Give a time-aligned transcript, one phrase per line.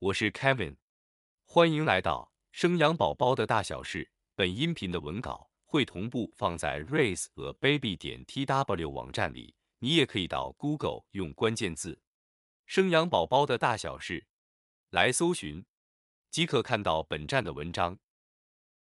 [0.00, 0.76] 我是 Kevin，
[1.44, 4.08] 欢迎来到生养宝宝的大小事。
[4.36, 12.00] 本音频的文稿会同步放在 raiseababy 点 tw 网站里，你也可以到 Google 用关键字
[12.64, 14.24] “生养宝宝的大小事”
[14.90, 15.66] 来搜寻，
[16.30, 17.98] 即可看到本站的文章。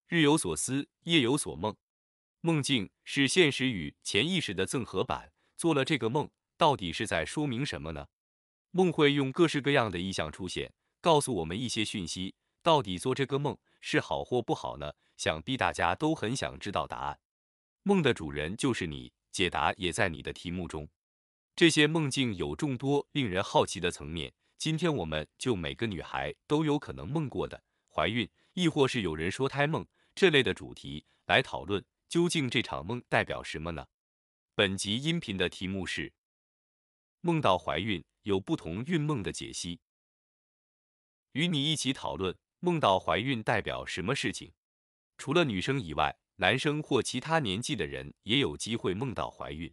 [0.08, 1.76] 日有所思，夜有所梦，
[2.40, 5.32] 梦境是现实与潜意识的综合版。
[5.56, 8.08] 做了这个梦，到底是在说明什么呢？
[8.72, 10.72] 梦会用各式各样的意象出现。
[11.00, 14.92] 告诉我们一些讯息，到底做这个梦是好或不好呢？
[15.16, 17.18] 想必大家都很想知道答案。
[17.82, 20.88] 梦的主人就是你，解答也在你的题目中。
[21.56, 33.86] 这些梦境有众多令人好奇的层面，今天我们就每个女孩都有可能梦过的怀孕，亦或是有人说胎梦这类的主题来讨论，究竟这场梦代表什么呢？
[34.54, 36.12] 本集音频的题目是：
[37.20, 39.80] 梦到怀孕有不同孕梦的解析。
[41.32, 44.52] 与你一起讨论梦到怀孕代表什么事情。
[45.16, 49.72] 除了女生以外，男生或其他年纪的人也有机会梦到怀孕。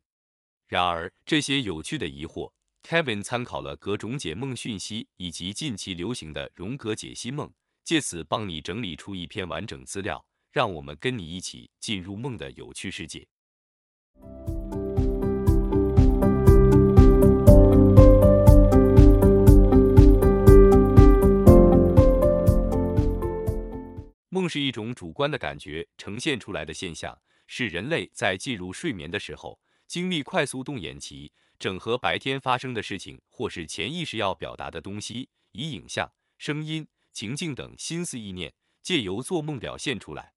[0.68, 13.28] 然而，这些有趣的疑惑，Kevin 参考了各种解梦讯息以及近期流行的荣格解析梦，借此帮你整理出一篇完整资料，让我们跟你一起进入梦的有趣世界。
[24.36, 40.34] 梦是一种主观的感觉呈现出来的现象，是人类在进入睡眠的时候，经历快速动眼期，整合白天发生的事情或是潜意识要表达的东西，以影像、声音、情境等心思意念，借由做梦表现出来。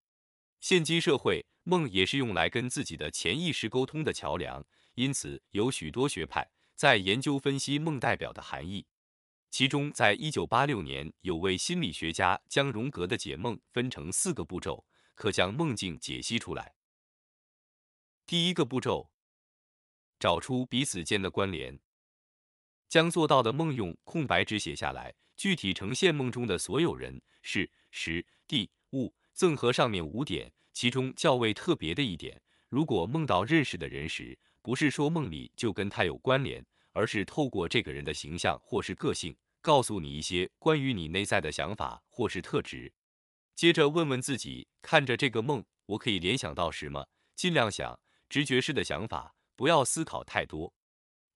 [0.61, 8.87] 现今社会，梦也是用来跟自己的潜意识沟通的桥梁，因此有许多学派在研究分析梦代表的含义。
[9.51, 16.75] 其中，在一九八六年，有位心理学家将荣格的解梦分成四个步骤，可将梦境解析出来。
[18.27, 19.11] 第一个步骤，
[20.21, 21.81] 找出彼此间的关联，
[22.89, 30.53] 将做到的梦用空白纸写下来，具体呈现梦中的所有人、事、时、地、物，赠和上面五点。
[30.75, 36.65] 其中较为特别的一点，如果梦到认识的人时，不是说梦里就跟他有关联。
[36.99, 42.93] 而是透过这个人的形象或是个性，告诉你一些关于你内在的想法或是特质。
[43.55, 47.07] 接着问问自己，看着这个梦，我可以联想到什么？
[47.37, 47.97] 尽量想
[48.29, 50.75] 直觉式的想法，不要思考太多。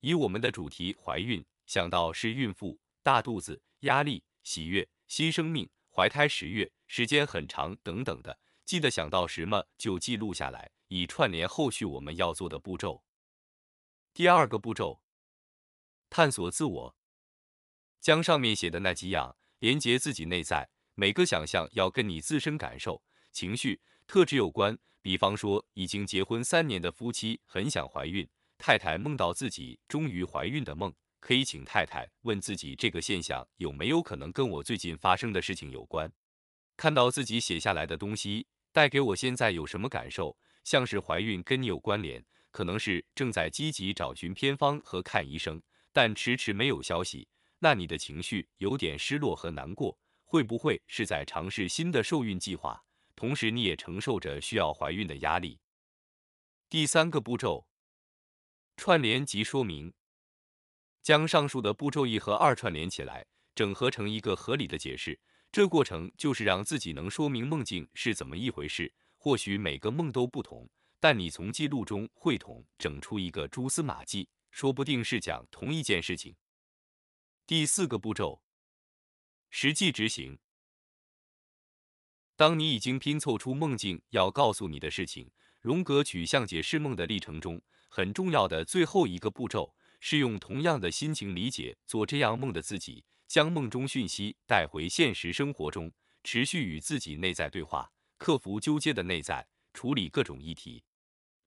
[0.00, 13.04] 以我们的主题怀孕，想到是孕妇、大肚子、压力、喜悦、新生命、怀胎十月、时间很长等等的，记得想到什么就记录下来，以串联后续我们要做的步骤。
[14.12, 15.01] 第二个步骤。
[16.14, 16.94] 探索自我，
[17.98, 20.68] 将上面写的那几样连接自己内在。
[20.94, 24.78] 每个想象要跟你自身感受、情绪、特质有关。
[25.00, 28.28] 比方说，已经结婚三年的夫妻很想怀孕，
[28.58, 36.12] 太太梦到自己终于怀孕的梦，可以请太太问自己这个现象有没有可能跟我最近发生的事情有关。
[36.76, 40.36] 看到自己写下来的东西，带给我现在有什么感受？
[40.62, 45.62] 像是怀孕跟你有关联，可能是正在积极找寻偏方和看医生。
[45.92, 52.82] 但迟迟没有消息，那你的情绪有点失落和难过，会不会是在尝试新的受孕计划？
[53.14, 55.60] 同时你也承受着需要怀孕的压力。
[56.68, 57.66] 第三个步骤，
[58.76, 59.92] 串联及说明，
[61.02, 65.20] 将上述的步骤一和二串联起来，整合成一个合理的解释。
[65.52, 68.90] 这过程就是让自己能说明梦境是怎么一回事。
[69.18, 74.28] 或许每个梦都不同，但你从记录中汇统整出一个蛛丝马迹。
[74.52, 76.36] 说不定是讲同一件事情。
[77.46, 78.42] 第四个步骤，
[79.50, 80.38] 实际执行。
[82.36, 100.84] 当你已经拼凑出梦境要告诉你的事情，荣格取向解释梦的历程中很重要的最后一个步骤，是用同样的心情理解做这样梦的自己，将梦中讯息带回现实生活中，持续与自己内在对话，克服纠结的内在，处理各种议题。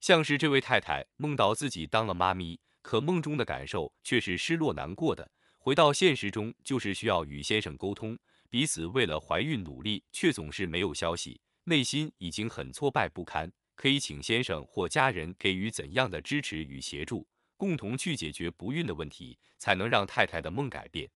[0.01, 2.59] 像是这位太太梦到自己当了妈咪。
[2.85, 5.27] 可梦中的感受却是失落难过的，
[5.57, 8.15] 回到现实中就是需要与先生沟通，
[8.47, 13.51] 彼此为了怀孕努力，却总是没有消息，内心已经很挫败不堪。
[13.73, 17.27] 可以请先生或家人给予怎样的支持与协助，
[17.57, 21.09] 共同去解决不孕的问题，才能让太太的梦改变。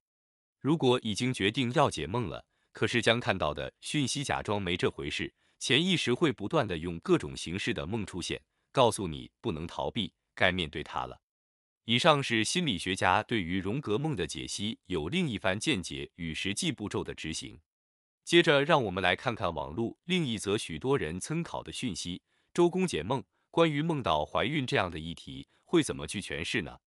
[0.60, 2.44] 如果已经决定要解梦了，
[2.74, 11.22] 可是将看到的讯息假装没这回事，潜意识会不断的用各种形式的梦出现，告诉你不能逃避，该面对它了。
[11.90, 17.60] 以上是心理学家对于荣格梦的解析，有另一番见解与实际步骤的执行。
[18.24, 22.22] 接着，让我们来看看网络另一则许多人参考的讯息：
[22.54, 26.78] 周公解梦，关于梦到怀孕这样的议题，会怎么去诠释呢？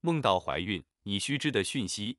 [0.00, 2.18] 梦到怀孕，你须知的讯息。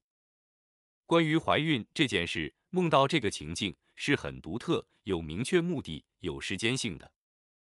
[1.07, 7.09] 关于怀孕这件事，梦到这个情境是很独特、有明确目的、有时间性的，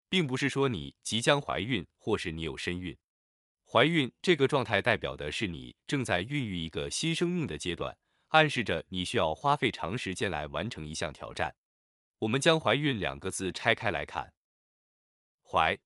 [0.08, 2.96] 并不是说你即将怀孕或是你有身孕。
[3.66, 7.98] 怀孕这个状态代表的是你正在孕育一个新生命的阶段，
[8.28, 11.56] 暗示着你需要花费长时间来完成一项挑战。
[12.20, 14.36] 我们将“怀孕”两个字拆开来看
[15.42, 15.80] ，“怀”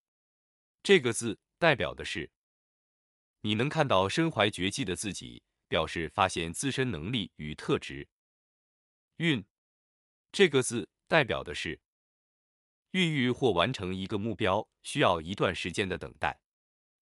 [0.84, 2.30] 这个字代表的是
[3.44, 5.45] 你能看到身怀绝技的自己。
[5.68, 8.08] 表示发现自身能力与特质。
[9.18, 9.46] 孕
[10.32, 11.80] 这个字代表的是
[12.92, 16.40] 孕育或完成一个目标，需要一段时间的等待。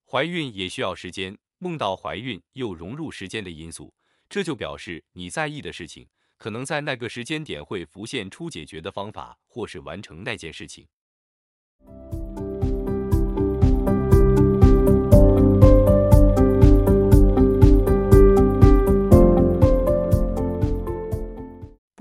[0.06, 3.94] 怀孕也需要时间，梦到怀孕又融入时间的因素，
[4.30, 10.88] 这就表示你在意的事情，可能在那个时间点会浮现出解决的方法，或是完成那件事情。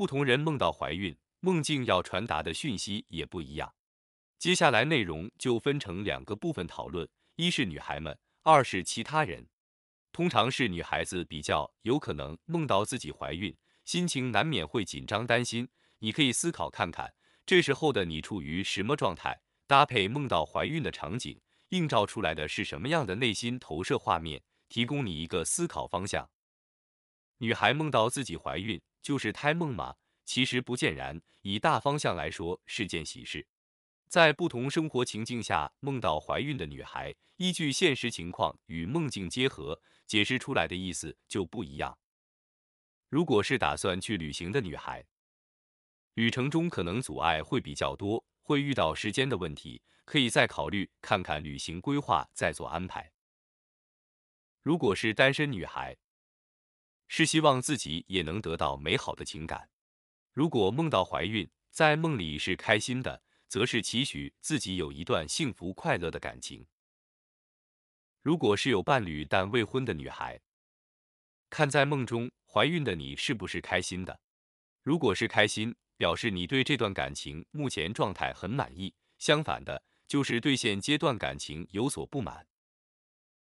[0.02, 3.72] 不同人梦到怀孕，梦境要传达的讯息也不一样。
[4.36, 9.46] 接下来内容就分成两个部分讨论：一是女孩们，二是其他人。
[10.10, 15.68] 通常是女孩子比较有可能梦到自己怀孕，心情难免会紧张担心。
[16.00, 17.14] 你可以思考看看，
[17.46, 19.40] 这时候的你处于什么状态？
[19.68, 24.42] 搭配梦到怀孕的场景，映照出来的是什么样的内心投射画面？
[24.68, 26.28] 提供你一个思考方向。
[27.38, 28.82] 女孩梦到自己怀孕。
[29.02, 29.96] 就是胎梦吗？
[30.24, 31.20] 其实不见然。
[31.42, 33.46] 以大方向来说，是件喜事。
[34.08, 41.98] 在不同生活情境下梦到怀孕的女孩，依据现实情况与梦境结合，解释出来的意思就不一样。
[43.08, 45.04] 如果是打算去旅行的女孩，
[46.14, 53.10] 旅程中可能阻碍会比较多，会遇到时间的问题，可以再考虑看看旅行规划，再做安排。
[54.62, 55.96] 如果是单身女孩，
[57.14, 59.68] 是希望自己也能得到美好的情感。
[60.32, 66.66] 如果梦到怀孕，在梦里是开心的，则是期许自己有一段幸福快乐的感情。
[68.22, 70.40] 如果是有伴侣但未婚的女孩，
[71.50, 74.18] 看在梦中怀孕的你是不是开心的？
[74.82, 82.46] 如果是开心，表示你对这段感情目前状态很满意；相反的，就是对现阶段感情有所不满。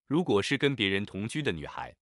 [0.07, 1.97] 如果是跟别人同居的女孩，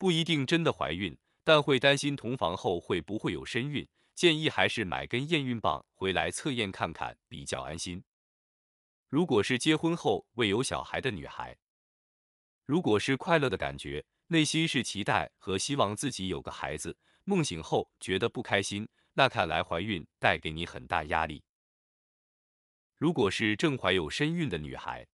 [0.00, 1.14] 不一定真的怀孕，
[1.44, 8.02] 但会担心同房后会不会有身孕，建议还是买根验孕棒回来测验看看，比较安心。
[9.10, 11.54] 如果是结婚后未有小孩的女孩，
[12.64, 21.44] 如果是快乐的感觉，内心是期待和希望自己有个孩子，梦醒后觉得不开心，那看来怀孕带给你很大压力。
[22.96, 25.06] 如果是正怀有身孕的女孩，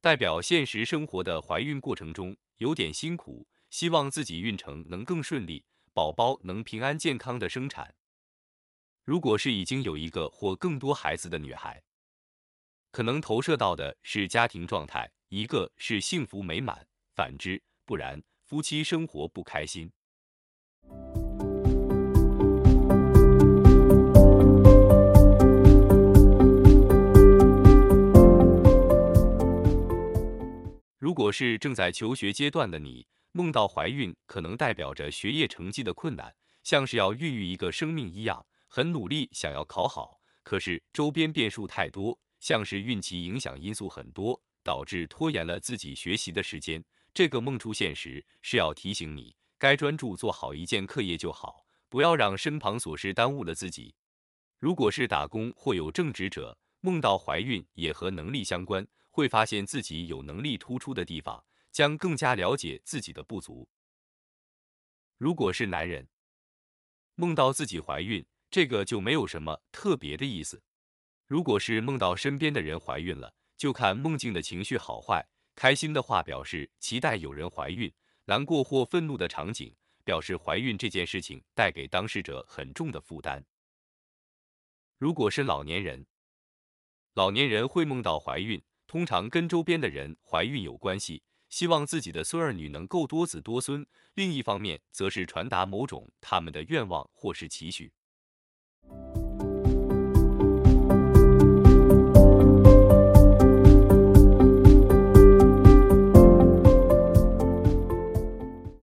[0.00, 3.46] 代表现实生活的怀孕过程中有点辛苦。
[3.70, 7.94] 希望自己孕程能更顺利，宝宝能平安健康的生产。
[9.04, 11.82] 如果是已经有一个或更多孩子的女孩，
[12.90, 19.92] 可能投射到的是家庭状态，一个是幸福美满，反之不然，夫妻生活不开心。
[30.98, 33.06] 如果是正在求学阶段的你。
[33.36, 46.82] 梦到怀孕可能代表着学业成绩的困难，像是要孕育一个生命一样，很努力想要考好，可是周边变数太多，像是孕期影响因素很多，导致拖延了自己学习的时间。
[47.12, 53.94] 这个梦出现时是要提醒你，该专注做好一件课业就好，不要让身旁琐事耽误了自己。
[54.58, 61.44] 如果是打工或有正职者，梦到怀孕也和能力相关，会发现自己有能力突出的地方。
[61.76, 63.68] 将更加了解自己的不足。
[65.18, 66.08] 如果是男人，
[67.16, 70.62] 梦到自己怀孕，这个就没有什么特别的意思。
[71.26, 75.28] 如果是梦到身边的人怀孕了，就看梦境的情绪好坏。
[75.54, 77.92] 开心的话表示期待有人怀孕，
[78.24, 83.44] 难过或愤怒的场景表示怀孕这件事情带给当事者很重的负担。
[84.96, 86.06] 如果是老年人，
[87.12, 91.22] 老年人会梦到怀孕，通常跟周边的人怀孕有关系。
[91.48, 93.84] 希望自己的孙儿女能够多子多孙；
[94.14, 97.92] 另一方面，则是传达某种他们的愿望或是期许。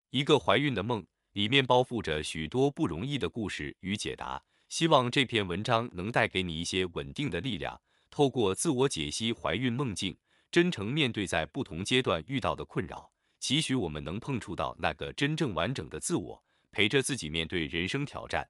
[0.09, 4.41] 一个怀孕的梦，里面包覆着许多不容易的故事与解答。
[4.67, 10.17] 希望这篇文章能带给你一些稳定的力量，透过自我解析怀孕梦境，
[10.49, 13.11] 真诚面对在不同阶段遇到的困扰。
[13.39, 18.49] 期许我们能碰触到那个真正完整的自我，陪着自己面对人生挑战。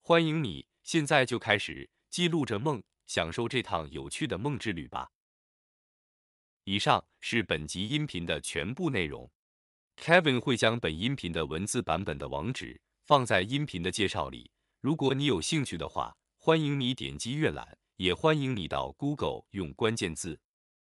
[0.00, 5.10] 欢迎你，现在就开始记录着梦，享受这趟有趣的梦之旅吧。
[6.64, 9.28] 以上是本集音频的全部内容。
[9.96, 14.50] Kevin 会将本音频的文字版本的网址放在音频的介绍里。
[14.80, 20.40] 如果你有兴趣的话，欢迎你点击阅览，也欢迎你到 Google 用关键字“